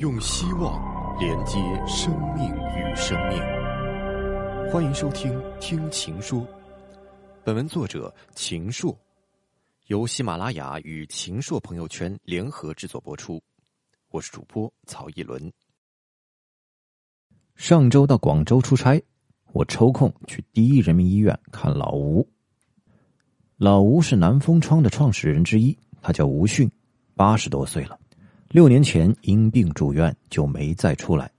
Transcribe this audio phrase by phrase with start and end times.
[0.00, 0.80] 用希望
[1.18, 3.38] 连接生命与生命。
[4.72, 6.40] 欢迎收听《听情说》，
[7.44, 8.98] 本文作者秦朔，
[9.88, 13.42] 由喜马拉雅与秦朔朋友圈联合制作播出。
[14.08, 15.52] 我是主播曹一伦。
[17.54, 18.98] 上周到广州出差，
[19.52, 22.26] 我抽空去第一人民医院看老吴。
[23.58, 26.70] 老吴是南风窗的创始人之一，他叫吴迅，
[27.14, 28.00] 八十多岁了。
[28.52, 31.30] 六年前因病住院，就没再出来。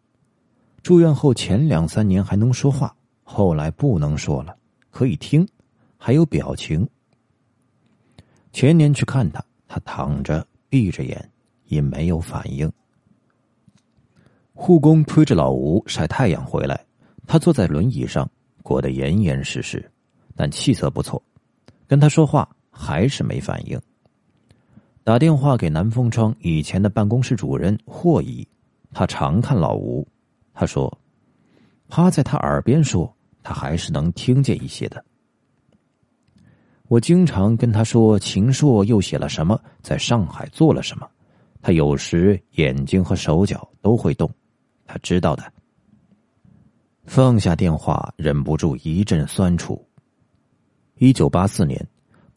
[0.82, 4.56] 住院后前两三年还能说话，后来不能说了，
[4.90, 5.46] 可以听，
[5.98, 6.88] 还有表情。
[8.54, 11.30] 前年去看他，他躺着闭着眼，
[11.66, 12.72] 也没有反应。
[14.54, 16.82] 护工推着老吴晒太阳回来，
[17.28, 18.30] 他坐在轮椅上，
[18.64, 19.92] 裹得严严实实，
[20.34, 21.22] 但气色不错。
[21.88, 23.78] 跟他说话还是没反应。
[25.04, 28.48] 打电话给南风窗以前的办公室主任霍乙，
[28.94, 30.08] 他常看老吴，
[30.54, 30.96] 他说，
[31.88, 35.04] 趴在他耳边说，他还是能听见一些的。
[36.88, 41.10] 我经常跟他说，秦朔又写了什么，在上海做了什么，
[41.64, 44.30] 他有时眼睛和手脚都会动，
[44.86, 45.52] 他知道的。
[47.06, 49.84] 放下电话，忍不住一阵酸楚。
[50.98, 51.84] 一九八四年。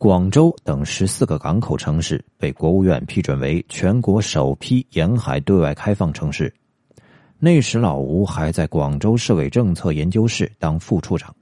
[0.04, 6.52] 广州等十四个港口城市被国务院批准为全国首批沿海对外开放城市。
[7.38, 11.34] 那时老吴还在广州市委政策研究室当副处长，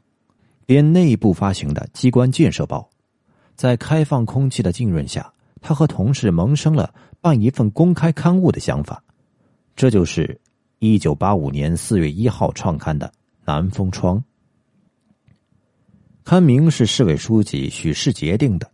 [0.64, 2.88] 编内部发行的《机关建设报》。
[3.56, 9.02] 在开放空气的浸润下，他和同事萌生了办一份公开刊物的想法。
[9.74, 10.40] 这就是
[10.78, 13.08] 一九八五年四月一号创刊的
[13.44, 14.18] 《南风窗》。
[16.24, 18.70] 刊名是市委书记许世杰定的，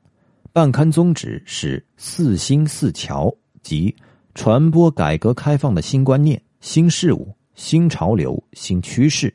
[0.52, 3.94] 办刊宗旨是“四新四桥”，即
[4.34, 9.32] 传播改革开放的新观念、新事物、新潮流、新趋势，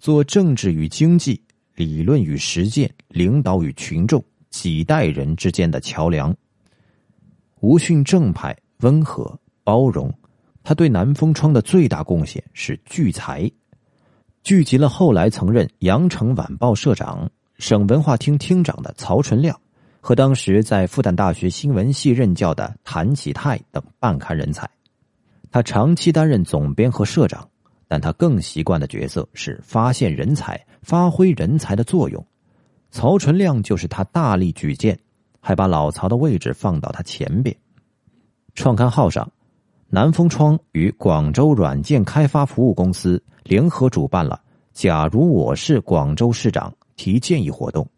[0.00, 1.40] 做政治与经济、
[1.76, 6.36] 理论与实践、领导与群众几代人之间的桥梁。
[7.60, 10.12] 吴迅正派、温和、包容，
[10.64, 13.48] 他对南风窗的最大贡献是聚财。
[14.46, 19.60] 聚集了后来曾任《羊城晚报》社长、省文化厅厅长的曹纯亮，
[20.00, 24.70] 和当时在复旦大学新闻系任教的谭启泰等办刊人才。
[25.50, 27.44] 他长期担任总编和社长，
[27.88, 32.24] 但他更习惯的角色是发现人才、发挥人才的作用。
[32.92, 34.96] 曹纯亮就是他大力举荐，
[35.40, 37.52] 还把老曹的位置放到他前边。
[38.54, 39.28] 创刊号上，
[39.88, 43.22] 南风窗与广州软件开发服务公司。
[43.44, 44.42] 联合主办了
[44.74, 47.88] “假如我是广州市长”提建议活动。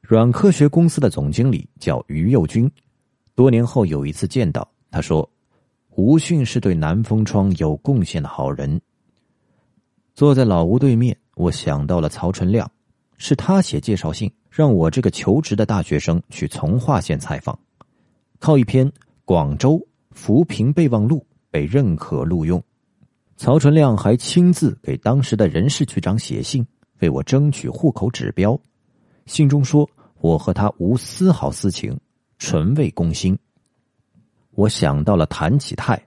[0.00, 2.70] 软科学公司的总经理叫于右军，
[3.34, 5.28] 多年后有一次见到，他说
[5.96, 8.80] ：“吴迅是对南风窗有贡献的好人。”
[10.14, 12.70] 坐在老吴对面，我想到了曹纯亮，
[13.16, 17.58] 是他写介绍信让我这个求职的大学生去从化县采访，
[18.38, 18.88] 靠一篇
[19.24, 19.84] 《广州
[20.18, 21.18] 扶贫备忘录》
[21.48, 22.60] 被认可录用。
[23.36, 26.66] 曹纯亮还亲自给当时的人事局长写信，
[26.98, 28.60] 为我争取户口指标。
[29.26, 29.88] 信中说
[30.20, 31.96] ：“我和他无丝毫私情，
[32.36, 33.38] 纯为公心。”
[34.56, 36.04] 我想到了谭启泰，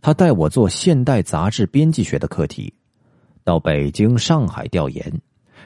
[0.00, 2.72] 他带我做现代杂志编辑学的课题，
[3.44, 5.12] 到北京、上海调研，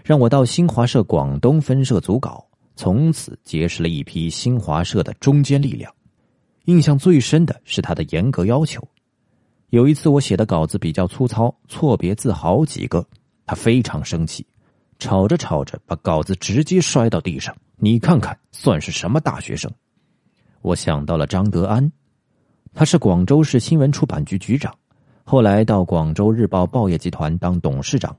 [0.04, 2.44] 让我到新华社广东分社组稿，
[2.74, 5.94] 从此结识了一批新华社的中坚力量。
[6.70, 8.80] 印象最深的是他的严格要求。
[9.70, 13.04] 有一次，我写的稿子比较粗糙，错别字好几个，
[13.44, 14.46] 他非常生气，
[15.00, 17.56] 吵着吵着把稿子直接摔到地上。
[17.76, 19.68] 你看看，算是什么大学生？
[20.62, 21.90] 我想到了张德安，
[22.72, 24.72] 他是广州市新闻出版局局长，
[25.24, 28.16] 后来到广州日报报业集团当董事长。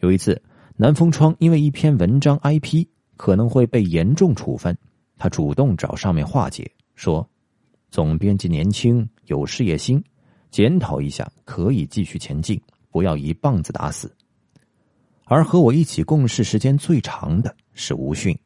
[0.00, 0.40] 有一次，
[0.76, 4.76] 南风窗因为一篇文章挨批，可能会被严重处分，
[5.18, 7.28] 他主动找上面化解，说
[7.94, 10.02] ：“总编辑年轻，有事业心。”
[10.50, 12.60] 检讨一下，可以继续前进，
[12.90, 14.12] 不要一棒子打死。
[15.26, 18.36] 而和我一起共事时间最长的是吴迅，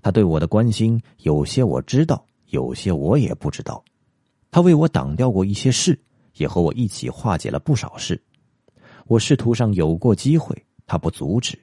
[0.00, 3.84] 他对我的关心有些我知道，有些我也不知道。
[4.50, 6.00] 他为我挡掉过一些事，
[6.36, 8.18] 也和我一起化解了不少事。
[9.06, 10.56] 我仕途上有过机会，
[10.86, 11.58] 他不阻止，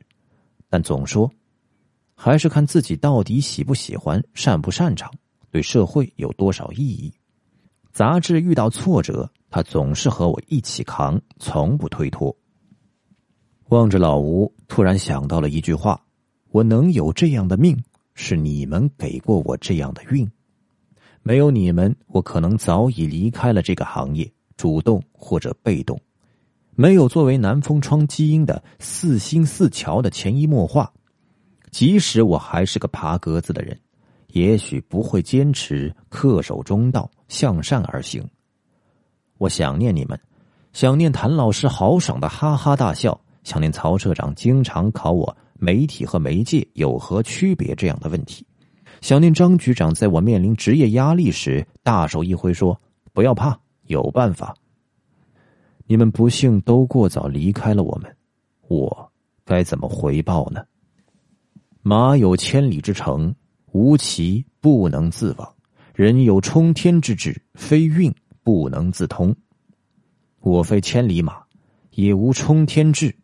[0.69, 1.27] 但总说，
[2.13, 5.11] 还是看自己到底喜不喜欢，擅不擅长，
[5.51, 7.13] 对社会有多少意义。
[7.91, 9.29] 杂志遇到挫折。
[9.51, 12.37] 他总是和我一起扛，从不推脱。
[13.69, 15.99] 望着老吴，突然想到了一句话
[16.53, 17.75] ：“我能有这样的命，
[18.13, 20.29] 是你们给过我这样的运。”
[21.23, 25.99] 没有你们，我可能早已离开了这个行业，主动或者被动。
[26.75, 30.93] 没有作为南风窗基因的四星四桥的潜移默化，
[31.71, 33.79] 即使我还是个爬格子的人，
[34.29, 38.27] 也许不会坚持恪守中道，向善而行。
[39.37, 40.19] 我想念你们，
[40.73, 48.45] 想念谭老师豪爽的哈哈大笑，想念曹社长经常考我媒体和媒介有何区别这样的问题，
[49.01, 52.79] 想念张局长在我面临职业压力时大手一挥说
[53.13, 54.55] ：“不要怕，有办法。”
[55.87, 58.15] 你们不幸都过早离开了我们，
[58.67, 59.11] 我
[59.43, 60.61] 该怎么回报呢？
[61.81, 63.33] 马有千里之程，
[63.71, 65.47] 无骑不能自往；
[65.93, 68.13] 人有冲天之志，非运
[68.43, 69.35] 不能自通。
[70.39, 71.43] 我非千里马，
[71.91, 73.15] 也无冲天志，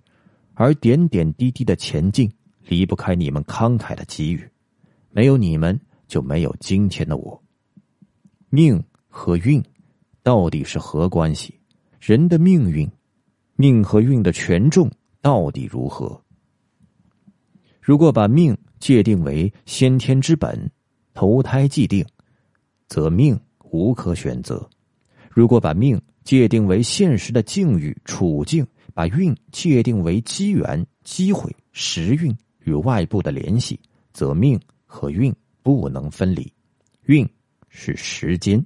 [0.53, 2.31] 而点点滴滴的前进，
[2.68, 4.50] 离不开你们慷慨的给予。
[5.12, 7.41] 没有你们，就没有今天的我。
[8.50, 9.63] 命和运，
[10.21, 11.59] 到底是何关系？
[12.00, 12.89] 人的命运，
[13.56, 14.91] 命和运的权重
[15.21, 16.21] 到底如何？
[17.86, 20.72] 如果把命界定为先天之本，
[21.14, 22.04] 投胎既定，
[22.88, 23.40] 则命
[23.70, 24.68] 无可选择；
[25.30, 28.66] 如果把命界定为现实的境遇处境，
[28.96, 33.80] 把运界定为机缘机会时运与外部的联系，
[34.14, 36.52] 则命和运不能分离。
[37.04, 37.30] 运
[37.70, 38.66] 是时间。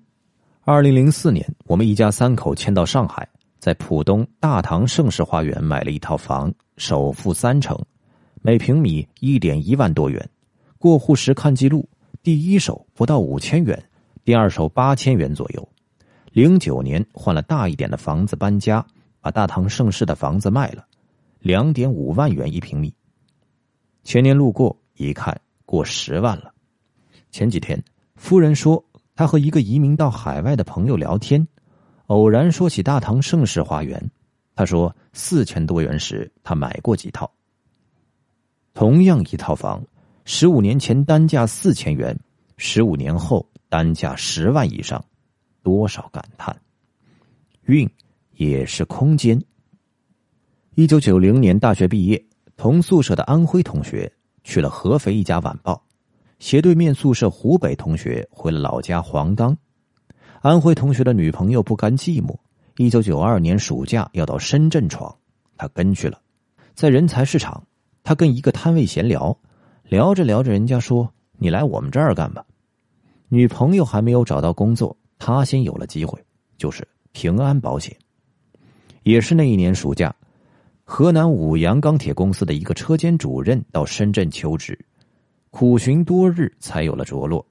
[0.61, 3.27] 二零零四年，我们一家三口迁到上海，
[3.59, 7.77] 在浦东大唐盛世花园买了一套房，首付三成，
[8.41, 10.29] 每平米一点一万多元。
[10.77, 11.87] 过户时看记录，
[12.23, 13.81] 第一手不到五千元，
[14.23, 15.67] 第二手八千元左右。
[16.31, 18.85] 零九年换了大一点的房子搬家，
[19.19, 20.85] 把大唐盛世的房子卖了，
[21.39, 22.93] 两点五万元一平米。
[24.03, 26.53] 前年路过一看，过十万了。
[27.31, 27.83] 前几天
[28.15, 28.83] 夫人说。
[29.15, 31.45] 他和一个移民到海外的朋友聊天，
[32.05, 34.01] 偶然说起大唐盛世花园。
[34.55, 37.29] 他说四千多元时他买过几套。
[38.79, 39.85] 同样一套房，
[40.23, 42.17] 十五年前单价四千元，
[42.55, 45.03] 十五年后单价十万以上，
[45.61, 46.55] 多少感叹！
[47.65, 47.85] 运
[48.35, 49.37] 也是空间。
[50.75, 54.09] 一九九零年大学毕业，同宿舍的安徽同学
[54.45, 55.83] 去了合肥一家晚报。
[56.39, 59.57] 斜对面宿舍湖北同学回了老家黄冈，
[60.39, 62.33] 安徽同学的女朋友不甘寂寞，
[62.77, 65.13] 一九九二年暑假要到深圳闯，
[65.57, 66.21] 他跟去了。
[66.73, 67.61] 在人才市场，
[68.03, 69.37] 他跟一个摊位闲聊，
[69.83, 72.45] 聊着聊着，人家说：“你来我们这儿干吧。”
[73.29, 76.19] 女朋友还没有找到工作，他先有了机会，
[76.57, 77.95] 就是平安保险。
[79.03, 80.13] 也是那一年暑假，
[80.83, 84.77] 河南五羊钢铁公司的一个车间主任到深圳求职。
[85.51, 87.45] 苦寻多日，才有了着落。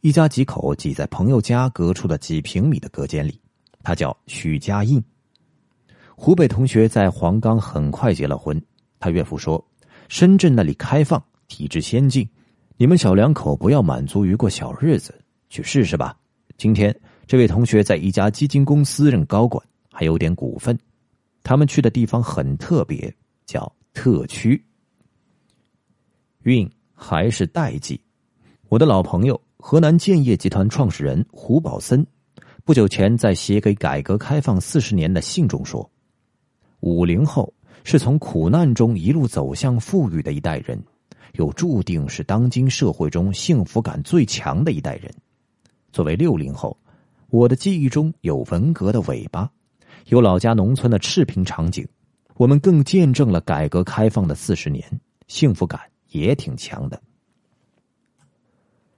[0.00, 3.40] 一家几口挤在朋友家隔出的几平米的隔间里。
[3.82, 5.02] 他叫许家印。
[6.16, 8.60] 湖北同学在黄冈很快结了婚。
[8.98, 9.64] 他岳父说
[10.10, 12.28] ：“深圳那里开放，体制先进，
[12.76, 15.14] 你们小两口不要满足于过小日子，
[15.48, 16.18] 去试试吧。”
[16.58, 16.94] 今天，
[17.28, 20.76] 这位同学在一家基金公司任高管，还有点股份。
[21.44, 23.14] 他们去的地方很特别，
[23.46, 24.60] 叫特区。
[26.42, 26.68] 运。
[27.02, 27.98] 还是代际。
[28.68, 32.06] 我的老朋友河南建业集团创始人胡宝森，
[32.62, 35.88] 不久前在写给改革开放四十年的信中说
[36.80, 37.50] ：“五零后
[37.84, 40.82] 是从苦难中一路走向富裕的一代人，
[41.34, 45.12] 又注定是当今社会中幸福感最强的一代人。
[45.92, 46.76] 作为六零后，
[47.28, 49.50] 我的记忆中有文革的尾巴，
[50.06, 51.86] 有老家农村的赤贫场景，
[52.36, 54.84] 我们更见证了改革开放的四十年，
[55.28, 57.00] 幸福感。”也挺强的。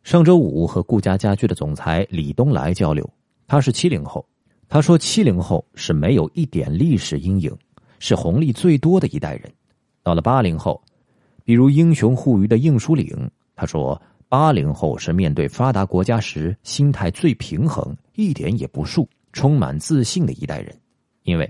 [0.02, 3.06] 上周五和顾家家居的总裁李东来交流，
[3.46, 4.26] 他是七零后，
[4.66, 7.54] 他说七零后是没有一点历史阴影，
[8.02, 9.48] 是红利最多的一代人。
[10.02, 10.82] 到了八零后，
[11.44, 20.76] 比如英雄互娱的应书岭，他说八零后是面对发达国家时心态最平衡，一点也不怵，充满自信的一代人，
[21.22, 21.48] 因为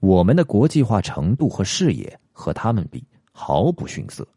[0.00, 4.28] 我们的国际化程度和视野和他们比毫不逊色。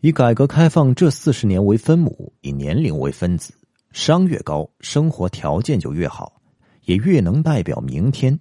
[0.00, 3.54] 以改革开放这四十年为分母，以年龄为分子，
[3.92, 6.42] 商越高，生活条件就越好，
[6.86, 8.36] 也越能代表明天。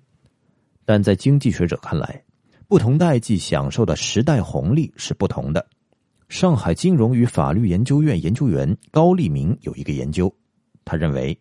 [0.91, 2.21] 但在经济学者看来，
[2.67, 5.65] 不同代际享受的时代红利是不同的。
[6.27, 10.29] 上海金融与法律研究院研究员高立明有一个研究，
[10.83, 11.39] 他认为，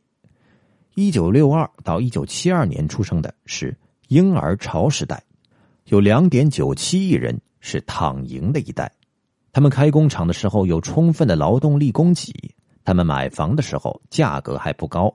[0.94, 3.76] 一九六二到一九七二年出生的是
[4.06, 5.20] 婴儿潮时代，
[5.86, 8.88] 有两点九七亿人是躺赢的一代。
[9.50, 12.32] 他们开工厂的时候有充分的劳动力供给，
[12.84, 15.12] 他们买房的时候价格还不高，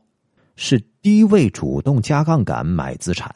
[0.58, 3.34] 是低位主动加杠杆买资产。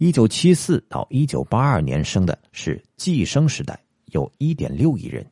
[0.00, 5.30] 一九七四到一九八二年生的是计生时代，有一点六亿人。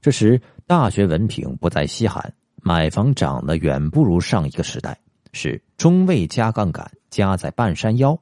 [0.00, 4.98] 这时大学文凭不再稀罕，买房涨得远不如上一个时代，
[5.32, 8.18] 是中位加杠杆加在半山腰，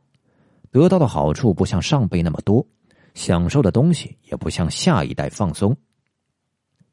[0.71, 2.67] 得到的好处不像上辈那么多，
[3.15, 5.75] 享受的东西也不像下一代放松。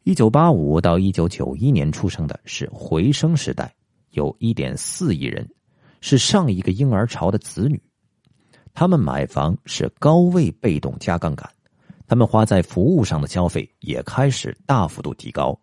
[0.03, 3.75] 一九八五到一九九一年出生的是回声时代，
[4.11, 5.45] 有一点四亿人，
[5.99, 7.77] 是上一个婴儿潮的子女。
[8.73, 11.49] 他们买房是高位被动加杠杆，
[12.07, 15.57] 他们花在服务上的消费也开始大幅度提高。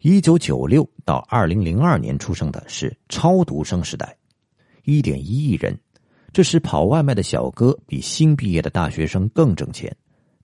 [0.00, 4.16] 一九九六到二零零二年出生的是超独生时代，
[4.84, 5.76] 一点一亿人，
[6.32, 9.94] 这时跑外卖的小哥比新毕业的大学生更挣钱，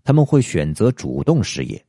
[0.02, 1.84] 他们会选择主动失业。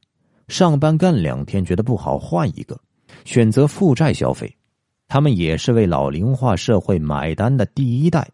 [0.50, 2.80] 上班干两天觉得不好，换一个，
[3.24, 4.54] 选择负债消费。
[5.08, 8.30] 他们也是为老龄化社会买单的第一代，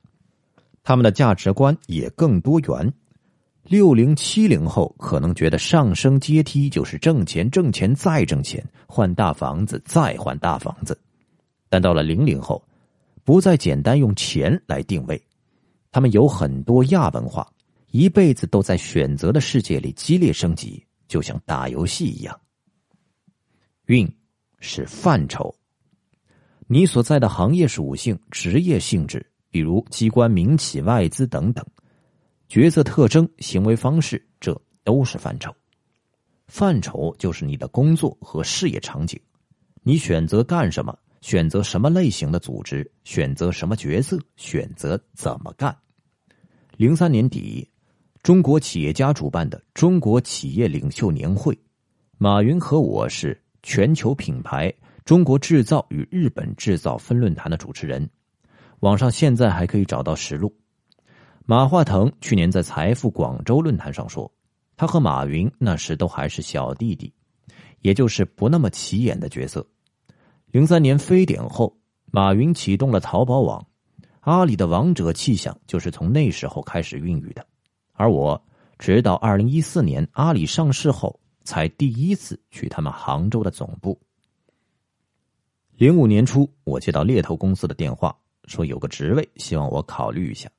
[0.89, 2.93] 他们的价值观也更多元。
[3.62, 11.00] 六零七零后可能觉得上升阶梯就是挣钱、挣钱再挣钱，换大房子再换大房子。
[11.69, 12.60] 但到了零零后，
[13.24, 15.22] 不再简单用钱来定位，
[15.91, 17.48] 他们有很多亚文化，
[17.91, 20.84] 一辈子都在选择的世界里激烈升级。
[21.08, 22.36] 就像打游戏一样，
[23.86, 24.12] 运
[24.60, 25.53] 是范畴，
[26.65, 31.65] 你所在的行业属性、职业性质，比如机关、民企、外资等等，
[32.47, 35.53] 角色特征、行为方式，这都是范畴。
[36.47, 39.19] 范畴就是你的工作和事业场景，
[39.83, 45.75] 你选择干什么，选择什么类型的组织，选择什么角色，选择怎么干。
[46.77, 47.69] 零三年底。
[48.21, 51.57] 中国企业家主办的中国企业领袖年会，
[52.17, 54.71] 马云和我是全球品牌
[55.05, 58.07] 中国制造与日本制造分论坛的主持人。
[58.79, 60.55] 网上现在还可以找到实录。
[61.45, 64.31] 马化腾去年在财富广州论坛上说，
[64.77, 67.12] 他和马云那时都还是小弟弟，
[67.81, 69.65] 也就是不那么起眼的角色。
[70.51, 71.75] 零三年非典后，
[72.12, 73.65] 马云启动了淘宝网，
[74.21, 77.45] 阿里的王者气象就是从那时候开始孕育的。
[77.93, 78.41] 而我
[78.77, 84.00] 直到二零一四年阿里上市后，才第一次去他们杭州的总部。
[85.75, 88.15] 零五年初，我接到猎头公司的电话，
[88.49, 90.49] 说有个职位，希望我考虑一下。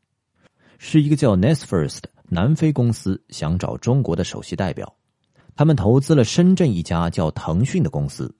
[0.78, 4.94] 是一个叫 Nesfirst 南非公司想找中国的首席代表，
[5.56, 8.32] 他们投资了深圳一家叫腾讯的公司，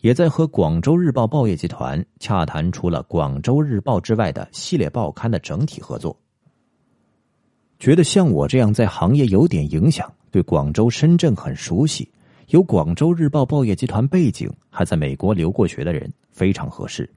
[0.00, 6.18] 也在和广州日报报业集团洽谈除了广州日报之外的系列报刊的整体合作。
[7.78, 12.10] 觉得像我这样在行业有点影响，对广州、深圳很熟悉，
[12.48, 17.08] 有广州日报报业集团背景，还在美国留过学的人非常合适。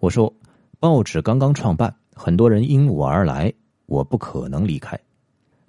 [0.00, 0.30] 我说，
[0.78, 3.52] 报纸刚刚创办，很多人因我而来，
[3.86, 4.98] 我不可能离开。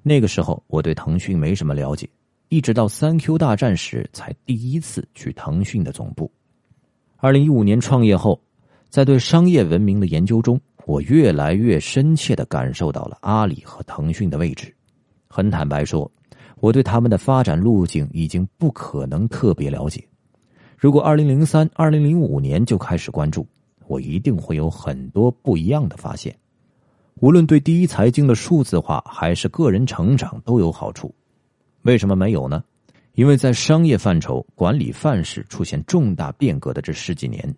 [0.03, 2.09] 那个时候我对腾讯没什么了解，
[2.49, 6.31] 一直到三 Q 大战时才第一次去腾讯的总部。
[7.17, 8.39] 二零一五年创业后，
[8.89, 10.59] 在对商业文明的研究中。
[10.85, 14.73] 我越来越深切的感受到了阿里和腾讯的位置。
[15.27, 16.09] 很坦白说，
[16.61, 20.01] 我对他们的发展路径已经不可能特别了解。
[20.77, 23.45] 如果二零零三、二零零五年就开始关注，
[23.87, 26.35] 我一定会有很多不一样的发现。
[27.15, 31.13] 无论对第一财经的数字化还是个人成长都有好处。
[31.81, 32.63] 为什么没有呢？
[33.13, 37.55] 因为在商业范畴、管理范式出现重大变革的这十几年，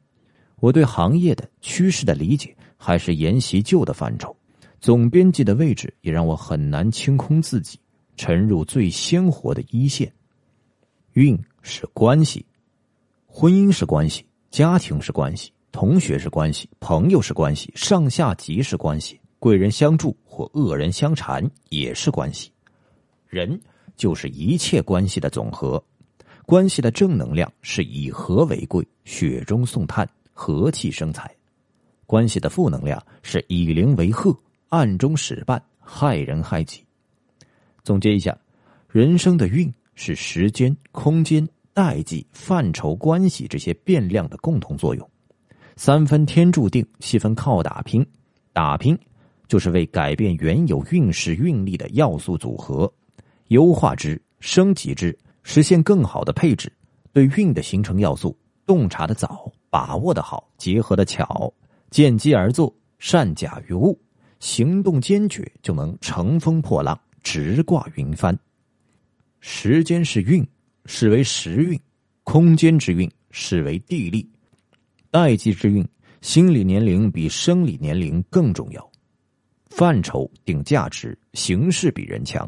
[0.60, 2.56] 我对行业的趋势的理解。
[2.82, 4.34] 还是沿袭旧的范畴，
[4.80, 7.78] 总编辑的位置也让我很难清空自己，
[8.16, 10.10] 沉入最鲜活的一线。
[11.12, 12.46] 运是关系，
[13.28, 22.52] 婚姻是关系，家庭是关系，同学是关系，朋友是关系，上下级是关系，贵人相助或恶人相缠也是关系。
[23.28, 23.60] 人
[23.96, 25.82] 就是一切关系的总和，
[26.46, 31.34] 关系的正能量是以和为贵，雪中送炭，和气生财。
[32.08, 34.36] 关系的负能量是以邻为壑，
[34.70, 36.84] 暗中使绊，害人害己。
[37.84, 38.38] 总结一下，
[38.88, 45.09] 人生的运是时间、空间、代际、范畴、关系这些变量的共同作用。
[45.82, 48.06] 三分天注定，七分靠打拼。
[48.52, 49.00] 打拼
[49.48, 52.94] 就是为改变原有运势运力的要素组合，
[53.48, 56.70] 优化之、升级之，实现更好的配置。
[57.14, 61.50] 对运的形成要素洞察的早，把握的好，结合的巧。
[61.90, 63.98] 见机而作，善假于物，
[64.42, 68.38] 行动坚决，就能乘风破浪，直挂云帆。
[69.40, 70.46] 时间是运，
[70.88, 71.80] 视为时运，
[72.26, 74.30] 空间之运视为地利，
[75.12, 75.84] 代际之运，
[76.22, 78.92] 心理年龄比生理年龄更重要。
[79.66, 82.48] 范畴定价值，形势比人强。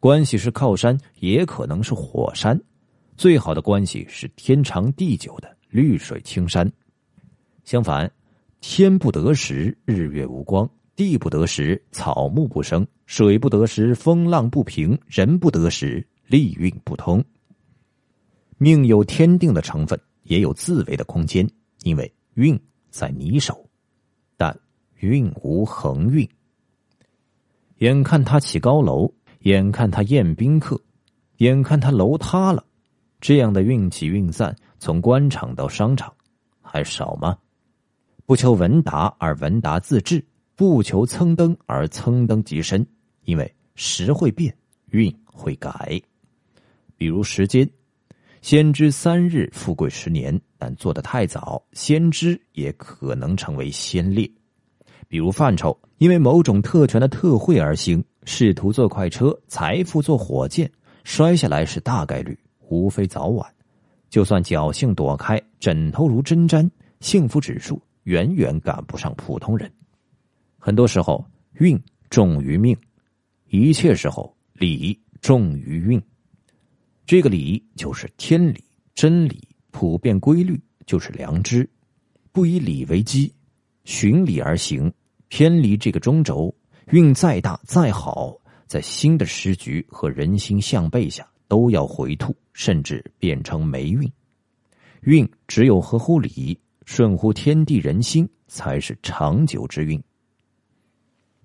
[0.00, 2.60] 关系是靠山，也可能是火山。
[3.16, 6.68] 最好的关系是天长地久的绿水青山。
[7.62, 8.10] 相反，
[8.60, 10.66] 天不得时，日月无光；
[10.96, 17.24] 地不得时，草木不生；水不得时，风浪不平；人不得时，利运不通。
[18.58, 21.48] 命有天定的成分，也有自为的空间，
[21.84, 22.58] 因为运
[22.90, 23.68] 在你手，
[24.36, 24.58] 但
[25.00, 26.28] 运无恒运。
[27.78, 30.80] 眼看他起高楼，眼看他宴宾客，
[31.38, 32.64] 眼看他楼塌了，
[33.20, 36.14] 这样的运起运散，从官场到商场，
[36.60, 37.36] 还少吗？
[38.24, 40.24] 不求闻达而闻达自治，
[40.54, 42.86] 不求蹭登而蹭登极深，
[43.24, 44.56] 因为时会变，
[44.90, 46.00] 运会改。
[46.96, 47.68] 比如时间，
[48.42, 54.28] 先知三日富贵十年，但做得太早，先知也可能成为先烈。
[55.06, 60.68] 比如范畴，因为某种特权的特惠而兴，试图坐快车，财富坐火箭，
[61.04, 62.36] 摔下来是大概率，
[62.68, 63.48] 无非早晚。
[64.10, 66.68] 就算侥幸躲开，枕头如针毡，
[66.98, 69.72] 幸福指数远远赶不上普通人。
[70.58, 71.80] 很多时候，运
[72.10, 72.74] 重于命；
[73.46, 76.02] 一切时候，理重于运。
[77.04, 81.68] 这个理就是天理、真理、普遍规律，就是良知。
[82.30, 83.32] 不以理为基，
[83.84, 84.92] 循理而行。
[85.28, 86.54] 偏离这个中轴，
[86.90, 94.10] 运再大再好，在新的时局和人心向背下，都要回吐，甚至变成霉运。
[95.00, 99.98] 运只有合乎理，顺乎天地人心，才是长久之运。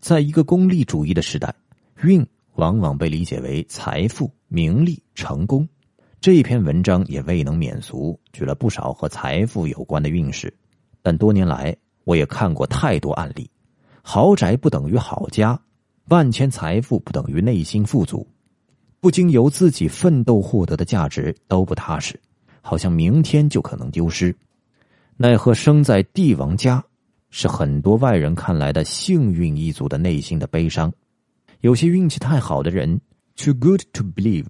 [0.02, 1.56] 在一个功利主义的时代，
[2.04, 5.68] 运往往被理解为财富、名利、成功。
[6.20, 10.52] 这篇文章也未能免俗，举了不少和财富有关的运势，
[11.04, 13.50] 但多年来，我也看过太多案例。
[14.02, 15.60] 豪宅不等于好家，
[16.10, 18.27] 万千财富不等于内心富足，
[19.00, 22.20] 不经由自己奋斗获得的价值都不踏实，
[22.62, 24.36] 好像明天就可能丢失。
[25.16, 26.84] 奈何生在帝王家，
[27.29, 30.92] 是很多外人看来的幸运一族的内心的悲伤。
[31.61, 33.01] 有些运气太好的人
[33.35, 34.46] ，too good to believe，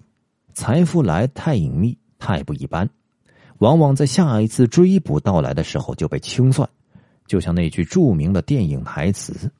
[0.52, 2.88] 财富来太隐秘，太不一般，
[3.58, 6.68] 往往在下一次追捕到来的时候就被清算。
[7.26, 9.50] 就像那句著名的电影台词：“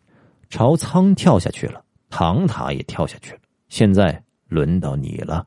[0.49, 5.47] 朝仓跳下去了，唐塔也跳下去了，现在轮到你了。”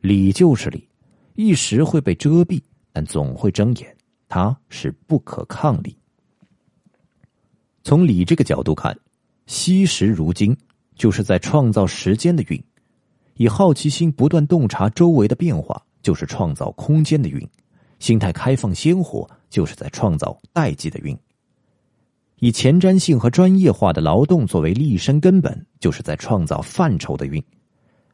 [0.00, 0.88] 理就是理，
[1.34, 3.96] 一时会被遮蔽，但总会睁眼。
[4.28, 5.96] 它是不可抗力。
[7.82, 8.98] 从理这个角度看，
[9.46, 10.56] 惜时如金，
[10.96, 12.58] 就是在创造时间的运；
[13.36, 17.40] 以好奇心不断洞察周围的变化，就是创造空间的运；
[17.98, 19.28] 心态开放鲜活。
[19.50, 21.16] 就是在创造代际的运，
[22.40, 27.40] 以前瞻性和专业化的劳动作为立身根本，就是在创造范畴的运；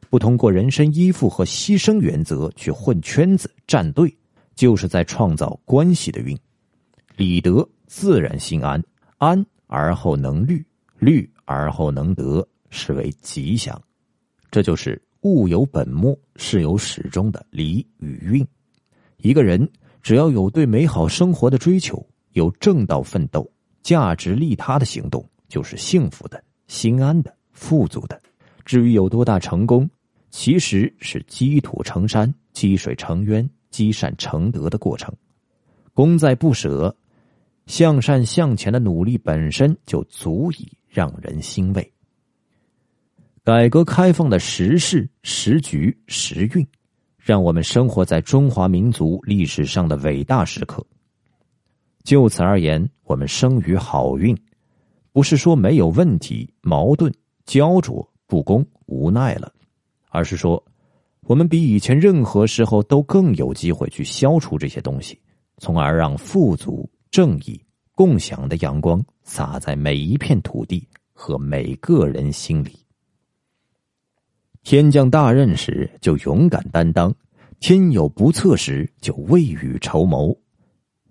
[0.07, 4.15] 不通过人身依附和牺牲原则去混圈子站队，
[4.53, 6.37] 就是在创造关系的运。
[7.15, 8.79] 理得自然心安，
[9.17, 10.63] 安而后能虑，
[10.99, 13.79] 虑而后能得，是为吉祥。
[14.49, 18.47] 这就是物有本末，事有始终的理与运。
[19.17, 19.69] 一个人。
[20.03, 23.47] 只要有对美好生活的追求，有正道奋斗、
[23.83, 28.19] 价值利他的行动，就是幸福的、心安的、富足的。
[28.65, 29.87] 至于有多大成功，
[30.31, 35.13] 其实是积土成山、积水成渊、积善成德的过程。
[35.93, 36.97] 功在不舍，
[37.67, 41.93] 向善向前的努力本身就足以让人欣慰。
[43.43, 46.67] 改革开放的时势、时局、时运。
[47.23, 50.83] 让我们生活在中华民族历史上的伟大时刻。
[52.03, 54.35] 就此而言，我们生于好运，
[55.11, 57.13] 不是说没有问题、矛盾、
[57.45, 59.53] 焦灼、不公、无奈了，
[60.09, 60.61] 而是说，
[61.21, 65.21] 我们比以前任何时候都更有机会去消除这些东西，
[65.59, 72.75] 从而让富足、正义、共享的阳光洒在每一片土地和每个人心里。
[74.63, 77.13] 天降大任时就勇敢担当，
[77.59, 80.37] 天有不测时就未雨绸缪，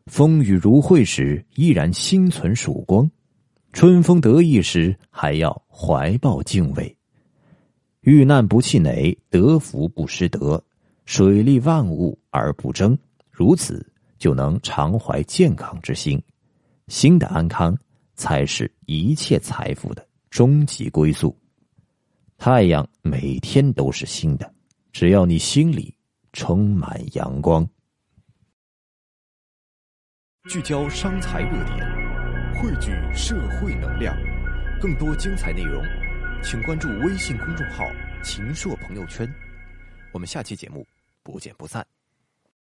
[0.06, 3.10] 风雨如晦时依然心存曙光，
[3.72, 6.96] 春风得意时还要怀抱敬畏，
[8.02, 10.62] 遇难不气馁，得福不失德，
[11.04, 12.96] 水利万物而不争，
[13.30, 13.84] 如此
[14.16, 16.22] 就能常怀健康之心，
[16.86, 17.76] 心的安康
[18.14, 21.36] 才是一切财富的终极归宿。
[22.40, 24.55] 太阳每天都是新的，
[24.92, 25.94] 只要你心里
[26.33, 27.68] 充满阳光。
[30.48, 31.87] 聚焦商财热点，
[32.55, 34.16] 汇聚社会能量。
[34.81, 35.85] 更多精彩内容，
[36.42, 37.85] 请关注微信公众号
[38.24, 39.31] “秦朔朋友圈”。
[40.11, 40.87] 我们下期节目
[41.22, 41.87] 不见不散。